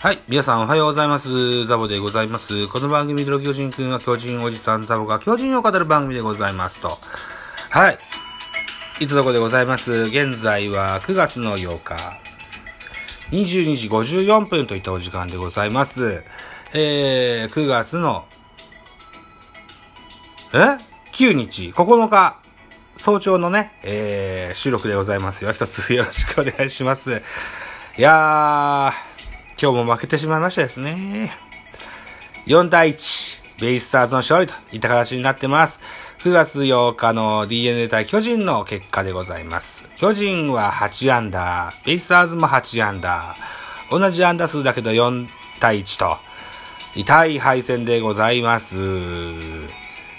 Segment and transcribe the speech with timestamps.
[0.00, 0.20] はい。
[0.28, 1.66] 皆さんおはようございます。
[1.66, 2.68] ザボでございます。
[2.68, 6.98] この番組での巨人くんは巨人おじさんザボが巨人を語る番組でございますと。
[7.70, 7.98] はい。
[9.00, 9.90] いったとこでございます？
[9.90, 11.96] 現在は9月の8日、
[13.32, 16.22] 22時54分といったお時間でございます。
[16.74, 18.24] えー、9月の、
[20.52, 20.78] え
[21.12, 22.38] ?9 日、9日、
[22.96, 25.52] 早朝のね、えー、収録でございますよ。
[25.52, 27.20] 一つよろしくお願いします。
[27.98, 29.07] いやー、
[29.60, 31.36] 今日も負けてしまいましたですね。
[32.46, 35.80] 4対1、ベイスターズの勝利といった形になってます。
[36.20, 39.84] 9月8日の DNA 対巨人の結果でございます。
[39.96, 43.98] 巨人は8アンダー、ベイスターズも8アンダー。
[43.98, 45.26] 同じアンダー数だけど4
[45.58, 46.18] 対1と、
[46.94, 48.76] 痛い敗戦でございます。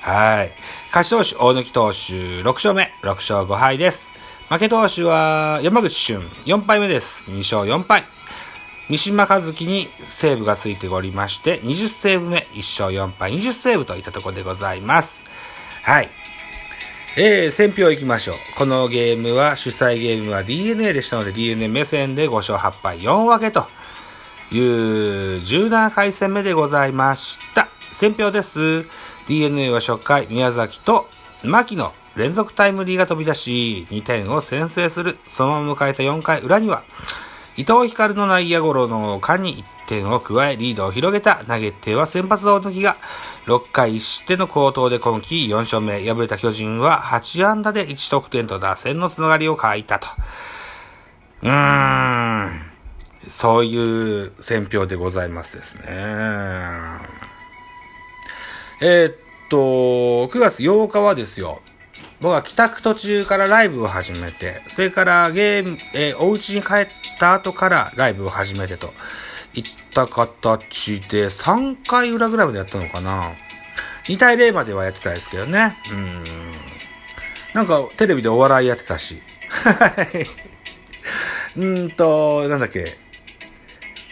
[0.00, 0.50] はい。
[0.94, 1.96] 勝ち投手、大貫投手、
[2.42, 4.10] 6勝目、6勝5敗です。
[4.48, 7.24] 負け投手は山口俊、4敗目です。
[7.28, 8.15] 2勝4敗。
[8.88, 15.24] 三島和樹にセーブがついておりまして、20セーブ目、1勝4敗、20セーブといったところでございます。
[15.82, 16.08] はい。
[17.16, 18.36] えー、選票行きましょう。
[18.56, 23.66] このゲームは、主催ゲームは DNA でしたので、DNA 目線で5勝8敗4分けと
[24.52, 27.68] いう17回戦目でございました。
[27.90, 28.84] 選票です。
[29.26, 31.08] DNA は初回、宮崎と
[31.42, 35.18] 牧の連続タイムリーが飛び出し、2点を先制する。
[35.26, 36.84] そのまま迎えた4回裏には、
[37.56, 42.96] 伊藤光の内野ゴロの間に1点を加え、リードを広げた投げ手は先発大貫が、
[43.46, 46.04] 6回1失点の好投で今季4勝目。
[46.04, 50.08] 敗れた巨人は8安打で1得点と打線のつながりを欠いたと。
[51.42, 52.62] うーん。
[53.26, 55.84] そういう選評でございますですね。
[58.80, 59.16] えー、っ
[59.48, 59.56] と、
[60.28, 61.60] 9月8日はですよ。
[62.20, 66.86] 僕は帰宅途中からライブを始めて、それからゲーム、えーお家に帰っ
[67.18, 68.92] た後からライブを始めてと
[69.54, 73.32] いった形で3回裏ぐらいまでやったのかな。
[74.04, 75.76] 2対0まではやってたんですけどね。
[75.92, 76.22] うん。
[77.54, 79.20] なんかテレビでお笑いやってたし。
[79.48, 80.26] はい。
[81.58, 82.98] うんと、なんだっけ。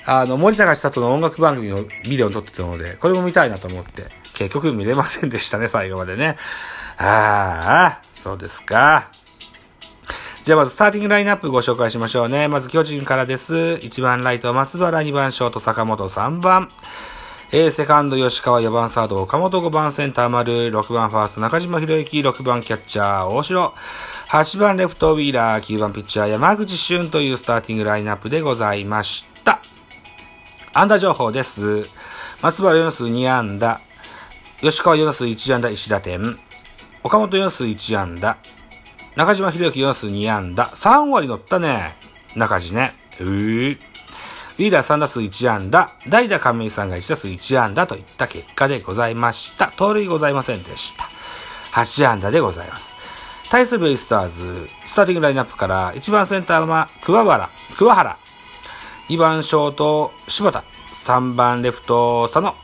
[0.06, 6.36] あの、森高千里の音楽番組のビデオに撮ってたので、これも見たいなと思って、結局見れませんでしたね、最後までね。
[6.98, 9.10] ああ、そうですか。
[10.44, 12.48] じゃあまずスターティングラインナップご紹介しましょうね。
[12.48, 13.54] まず巨人からです。
[13.54, 16.68] 1番ライト松原、2番ショート坂本、3番。
[17.52, 23.72] えー、セカンド吉川、4番サード岡本、5番センター丸、6番ファースト中島博之、6番キャッチャー大城、
[24.28, 29.60] 8番レフトウィーラー、9番ピッチャー山口俊というスターティングラインナップでございました。
[30.72, 31.88] 安打情報です。
[32.42, 33.80] 松原4数2安打、
[34.64, 36.38] 吉川4打数1安打1打点、
[37.02, 38.38] 岡本4打数1安打、
[39.14, 41.98] 中島博之4打数2安打、3割乗ったね。
[42.34, 42.94] 中地ね。
[43.20, 43.76] うー。
[43.76, 49.70] ウィーラー3打数1安打、代打亀井さんが1打数1安打といった結果でございました。
[49.76, 51.10] 盗塁ございませんでした。
[51.72, 52.94] 8安打でございます。
[53.50, 58.18] 対するベイスターズ、スターティングラインナップから1番センターは桑原、桑原、
[59.10, 60.64] 2番ショート柴田、
[60.94, 62.54] 3番レフト佐野、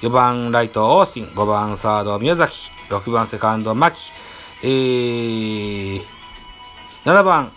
[0.00, 3.96] 4番ライトオースティン、5番サード宮崎、6番セカンド牧、
[4.62, 6.02] えー、
[7.04, 7.50] 7番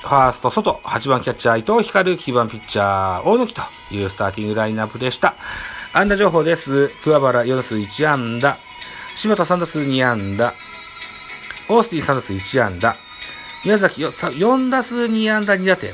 [0.00, 3.52] ファースト外、8番キャッチャー伊藤光、9番ピッチャー大貫
[3.88, 5.34] というスターティングラインナップでした。
[5.92, 6.88] 安打情報です。
[7.02, 8.56] 桑原4打数1安打、
[9.16, 10.54] 柴田3打数2安打、
[11.68, 12.96] オースティン3打数1安打、
[13.64, 15.92] 宮崎4打数2安打2打点、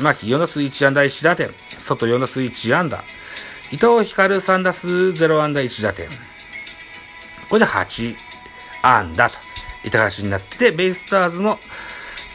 [0.00, 3.04] 牧4打数1安打1打点、外4打数1安打、
[3.72, 6.06] 伊藤光3打数0安打1打点。
[7.48, 8.14] これで8
[8.82, 9.36] 安打と
[9.84, 11.58] いった形になってて、ベイスターズの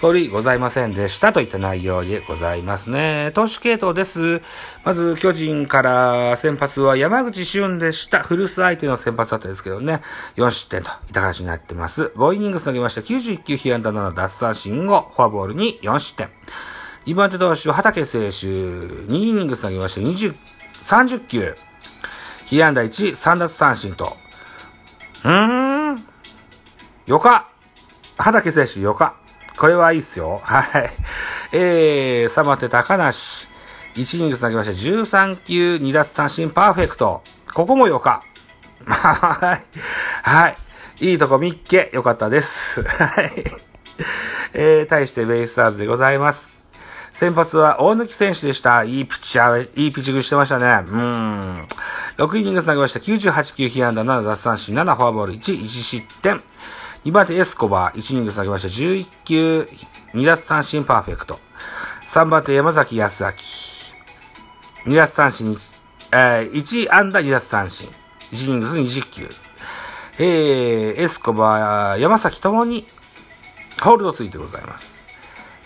[0.01, 3.31] 通りございませんでしたといった内容でございますね。
[3.35, 4.41] 投手系統です。
[4.83, 8.23] まず、巨人から先発は山口俊でした。
[8.23, 10.01] 古巣相手の先発だったんですけどね。
[10.37, 12.11] 4失点といった形になってます。
[12.15, 13.01] 5イニング投げました。
[13.01, 16.29] 91球、被安打7奪三振後、フォアボールに4失点。
[17.05, 20.01] 2番手投手は畑選手、2イニング投げました。
[20.01, 20.33] 20、
[20.83, 21.55] 30球、
[22.45, 24.17] 被安打1、3奪三振と。
[25.23, 26.03] うーん。
[27.05, 27.49] よか。
[28.17, 29.15] 畑選手よか。
[29.57, 30.39] これはいいっすよ。
[30.43, 30.93] はい。
[31.51, 33.47] えー、サマテ高梨。
[33.95, 34.73] 1イニング投げました。
[34.73, 37.23] 13球、2奪三振パーフェクト。
[37.53, 38.23] ここもよか。
[38.85, 40.29] はい。
[40.29, 40.57] はい。
[40.99, 41.89] いいとこ見っけ。
[41.93, 42.83] よかったです。
[42.85, 43.43] はい。
[44.53, 46.56] えー、対してベイスターズでございます。
[47.17, 48.83] 先発は大貫選手でした。
[48.83, 50.87] いいピッチャー、いいピッチングしてましたね。
[50.87, 51.67] うん。
[52.17, 52.99] 6イニング投げました。
[52.99, 56.43] 98球、被安打7奪三振、7フォアボール、1、1失点。
[57.05, 58.67] 2番手エスコバー、1イニング投げました。
[58.67, 59.67] 11球、
[60.13, 61.39] 2奪三振パーフェクト。
[62.05, 63.31] 3番手山崎康明。
[64.91, 65.57] 2奪三振、
[66.11, 67.89] えー、1安打2奪三振、
[68.31, 69.29] 1イニングス20球。
[70.19, 72.85] えー、エスコバー、山崎ともに、
[73.81, 75.06] ホールドついてございます。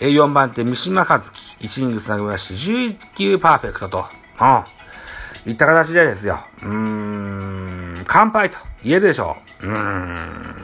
[0.08, 4.06] 4番手、三島和樹、1イニングス投げまして、11球パーフェクトと、
[4.40, 5.52] うん。
[5.52, 6.40] いった形でですよ。
[6.62, 9.68] うーん、乾杯と言えるでしょう。
[9.68, 10.56] うーん。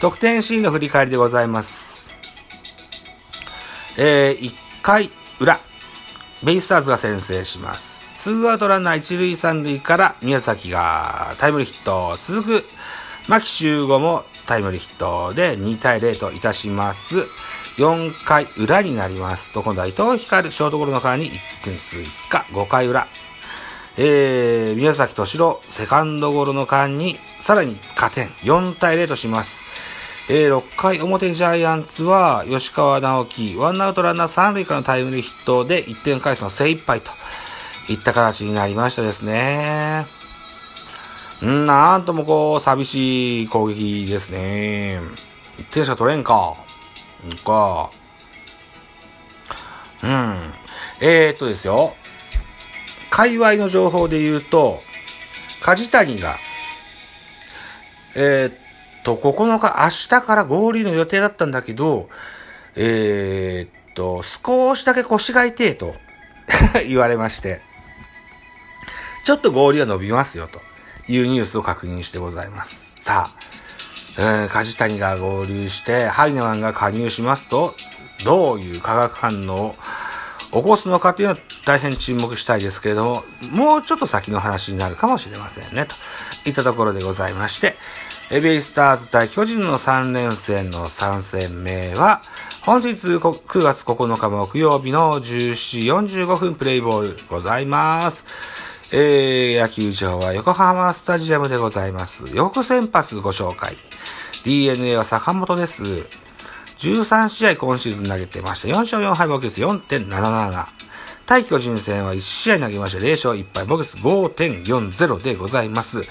[0.00, 2.10] 得点シーンの振り返りでございます。
[3.98, 4.52] えー、1
[4.82, 5.10] 回
[5.40, 5.58] 裏、
[6.44, 8.04] ベイスターズが先制します。
[8.18, 12.16] ツーアウトランナー一塁三塁から宮崎がタイムリーヒット。
[12.26, 12.64] 続く
[13.28, 17.26] 牧秀吾もタイムリーヒットで2対0といたします。
[17.78, 22.44] 4回裏になりますと、今度は伊藤光ショートゴロの間に1点追加。
[22.50, 23.06] 5回裏。
[23.96, 28.30] えー、宮崎敏郎セカンドゴロの間にさらに加点。
[28.42, 29.64] 4対0とします。
[30.28, 37.12] えー、6回表ジャイアンツは、吉川直樹、ワンアウトランナー3塁からのタイムリーヒットで1点返すの精一杯と
[37.88, 40.06] いった形になりましたですね。
[41.44, 45.00] んなんともこう、寂しい攻撃ですね。
[45.58, 46.67] 1点しか取れんか。
[47.26, 47.90] んか。
[50.02, 50.52] うん。
[51.00, 51.94] えー、っとですよ。
[53.10, 54.80] 界隈の情報で言うと、
[55.60, 56.36] 梶谷が、
[58.14, 58.54] えー、っ
[59.04, 62.08] と、9日、明日から合流の予定だったんだけど、
[62.76, 65.96] えー、っと、少しだけ腰が痛えと
[66.86, 67.62] 言われまして、
[69.24, 70.60] ちょっと合流は伸びますよと
[71.08, 72.94] いうニュースを確認してございます。
[72.96, 73.40] さあ、
[74.18, 77.74] えー、梶谷が合流して、ハイネマンが加入しますと、
[78.24, 79.76] どういう化学反応
[80.50, 85.94] を起こすのかというのは大変注目したいですけれども、もうちょっと先の話になるかもしれませんね、と
[86.48, 87.76] いったところでございまして、
[88.30, 92.22] エベイスターズ対巨人の3連戦の3戦目は、
[92.62, 98.26] 本日9月9日木曜日の14時45分プレイボールございます。
[98.90, 102.24] えー、野球場は横浜スタジアムでございます。
[102.32, 103.76] 予告先発ご紹介。
[104.44, 106.06] DNA は坂本です。
[106.78, 108.68] 13試合今シーズン投げてました。
[108.68, 110.66] 4勝4敗ボケス4.77。
[111.26, 112.98] 対巨人戦は1試合投げました。
[112.98, 116.04] 0勝1敗ボケス5.40でございます。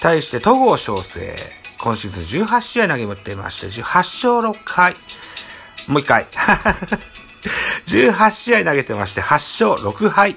[0.00, 1.36] 対して戸郷翔征。
[1.80, 4.94] 今シーズン18試合投げてまして、18勝6敗。
[5.88, 6.26] もう一回。
[7.86, 10.36] 18試合投げてまして、8勝6敗。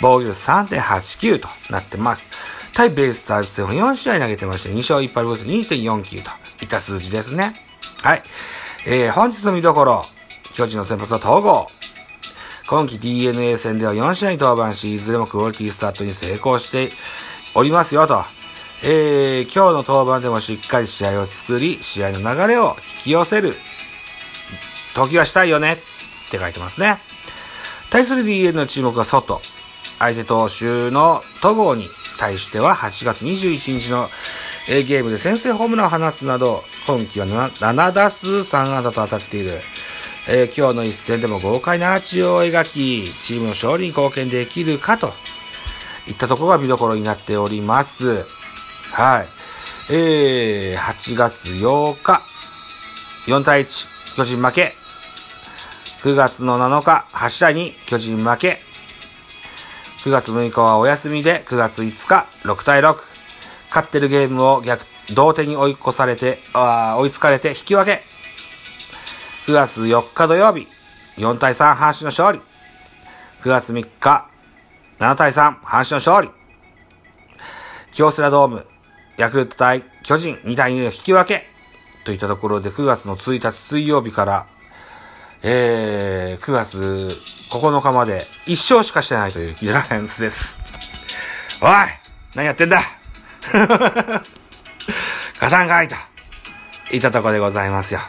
[0.00, 2.30] 防御率3.89となってます。
[2.74, 6.30] 対ベイスターズ戦は4試合投げてまして、2勝1敗ボス2.49と
[6.62, 7.54] いった数字ですね。
[8.02, 8.22] はい。
[8.86, 10.06] えー、本日の見どころ。
[10.54, 11.68] 巨人の先発は統合。
[12.66, 16.90] 今季 DNA 戦では4試合に登板し、いずれもクオリティスタートに成功して
[17.54, 18.24] おりますよと。
[18.82, 23.56] えー、今日の登板でもしっかり試合を作り、試合の流れを引き寄せる
[24.94, 25.74] 時はしたいよね
[26.28, 26.98] って書いてますね。
[27.90, 29.40] 対する DNA の注目は外。
[29.98, 31.88] 相手投手の戸郷に
[32.18, 34.08] 対しては8月21日の
[34.66, 39.60] ゲームで先制ホームランを放つなど、今季は 7, 7打数3安打と当たっている。
[40.26, 45.12] えー、今日の一戦でも豪快なアーチを描き、チームの勝利に貢献できるかと
[46.08, 48.24] いったところが見どころになっております。
[48.90, 49.28] はい。
[49.90, 52.22] えー、8月8日、
[53.26, 53.86] 4対1、
[54.16, 54.76] 巨人負け。
[56.02, 58.62] 9月の7日、8対2、巨人負け。
[60.04, 62.96] 9月6日はお休みで、9月5日、6対6。
[63.70, 64.84] 勝ってるゲームを逆、
[65.14, 68.02] 同点に追い越されて、あ追いつかれて引き分け。
[69.46, 70.68] 9月4日土曜日、
[71.16, 72.40] 4対3、阪神の勝利。
[73.42, 74.28] 9月3日、
[74.98, 76.30] 7対3、阪神の勝利。
[77.94, 78.66] 京セラドーム、
[79.16, 81.46] ヤクルト対巨人2対2の引き分け。
[82.04, 84.46] といったところで9月の1日水曜日から、
[85.46, 87.16] えー、9月
[87.50, 90.58] 9日まで1勝しかしてないというギラレンスです。
[91.60, 91.70] おい
[92.34, 92.80] 何やってんだ？
[93.52, 95.96] ガタンが開いた。
[96.92, 98.00] いったとこでございますよ。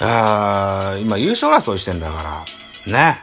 [0.00, 2.44] あー今優勝争いしてんだか
[2.86, 3.22] ら、ね。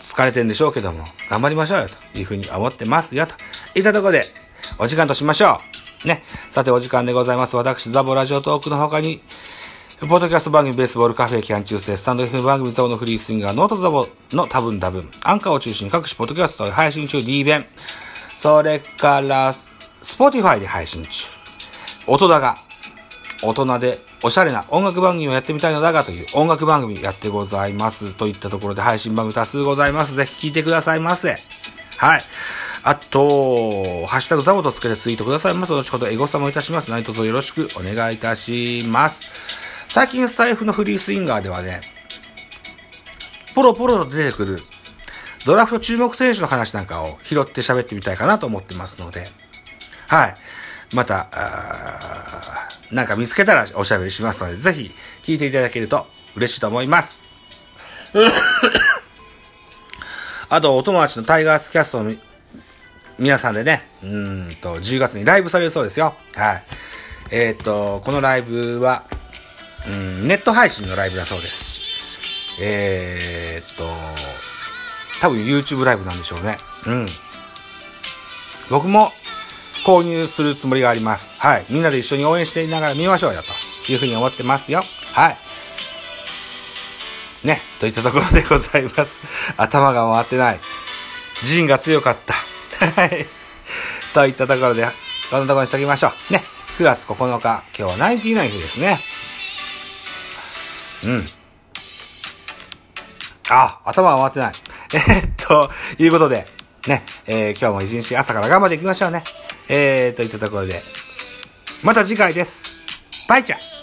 [0.00, 3.34] 疲れてんでしょうけども、頑張りましょうよ、というふうに思ってますよ、と
[3.74, 4.32] いったとこで、
[4.78, 5.60] お時間としましょ
[6.04, 6.08] う。
[6.08, 6.24] ね。
[6.50, 7.56] さて、お時間でございます。
[7.56, 9.22] 私、ザボラジオトークの他に、
[9.98, 17.64] ポッドキャスト番組ベースボールカフェ期間中世、スタンド FM 番組ザボのフリースインガー、ノートザボの多分多分、アンカーを中心に各種ポッドキャスト配信中 D 弁、
[18.36, 19.70] それから、ス
[20.18, 21.24] ポティファイで配信中。
[22.06, 22.58] 音だが、
[23.42, 28.14] 大人でおしゃれな音楽番組をやってみたいのだがという音楽番組やってございます。
[28.14, 30.14] といったところで配信番組多数ございます。
[30.14, 31.38] ぜひ聞いてくださいませ。
[31.96, 32.24] はい。
[32.82, 35.72] あと、ハッシュタグザボとつけてツイートくださいます。
[35.72, 36.90] 後ほどエゴサもいたします。
[36.90, 39.30] 何卒よろしくお願いいたします。
[39.96, 41.80] 最近スタイフのフリースインガーではね、
[43.54, 44.60] ポロポロと出てくる
[45.46, 49.28] ドラフト注目選手の話なんかを拾って喋ってみたいかなと思ってますので、
[50.06, 50.34] はい。
[50.92, 51.28] また、
[52.92, 54.90] なんか見つけたらおしゃべりしますので、ぜひ
[55.24, 57.24] 聞いていただけると嬉しいと思います。
[60.50, 62.14] あと、お友達のタイガースキャストの
[63.18, 66.14] 皆さんでね、うんと、10月にライブされるそうですよ。
[66.34, 66.64] はい。
[67.30, 69.04] えっ、と、このライブは、
[69.88, 71.76] うん、ネット配信のライブだそうです。
[72.60, 73.90] えーっと、
[75.20, 76.58] 多分 YouTube ライブなんでしょうね。
[76.86, 77.08] うん。
[78.68, 79.12] 僕も
[79.86, 81.34] 購入するつもりがあります。
[81.38, 81.66] はい。
[81.68, 83.42] みんなで一緒に応援していながら見ましょうよ、
[83.86, 84.82] というふうに思ってますよ。
[85.12, 85.38] はい。
[87.44, 89.20] ね、といったところでございます。
[89.56, 90.60] 頭が回ってない。
[91.44, 92.34] 陣が強かった。
[92.86, 93.28] はい。
[94.12, 94.88] といったところで、
[95.30, 96.32] こんなところにしときましょう。
[96.32, 96.42] ね。
[96.78, 99.00] 9月9日、今日はナインティナイン日ですね。
[101.06, 101.26] うん。
[103.48, 104.54] あ、頭が回ってない。
[104.92, 106.46] えーっと、いうことで、
[106.86, 109.24] ね、えー今日も一日朝から頑張っていきましょうね。
[109.68, 110.82] えー、といったところで、
[111.82, 112.76] また次回です。
[113.28, 113.75] バイチャ